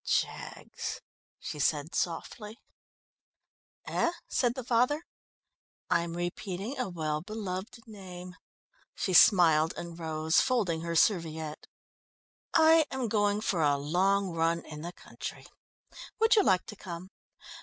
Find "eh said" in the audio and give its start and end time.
3.85-4.55